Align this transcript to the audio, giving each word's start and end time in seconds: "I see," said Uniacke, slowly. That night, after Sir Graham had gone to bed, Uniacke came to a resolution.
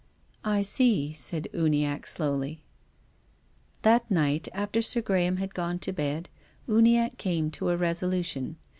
"I 0.57 0.63
see," 0.63 1.11
said 1.11 1.47
Uniacke, 1.53 2.07
slowly. 2.07 2.63
That 3.83 4.09
night, 4.09 4.47
after 4.51 4.81
Sir 4.81 4.99
Graham 4.99 5.37
had 5.37 5.53
gone 5.53 5.77
to 5.77 5.93
bed, 5.93 6.27
Uniacke 6.67 7.19
came 7.19 7.51
to 7.51 7.69
a 7.69 7.77
resolution. 7.77 8.55